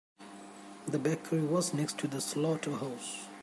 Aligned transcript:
The 0.87 0.97
bakery 0.97 1.43
was 1.43 1.75
next 1.75 1.99
to 1.99 2.07
the 2.07 2.21
slaughterhouse. 2.21 3.27